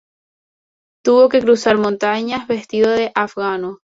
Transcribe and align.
Tuvo 1.05 1.29
que 1.29 1.41
cruzar 1.41 1.77
montañas 1.77 2.47
vestido 2.47 2.89
de 2.89 3.11
afgano. 3.13 3.81